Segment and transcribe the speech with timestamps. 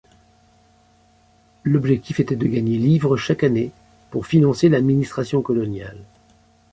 [1.63, 3.69] L'objectif était de gagner livres chaque année
[4.09, 6.01] pour financer l'administration coloniale.